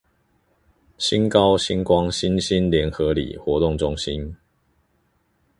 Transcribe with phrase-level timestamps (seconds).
[0.97, 4.35] 新高新光新興聯合里活動中心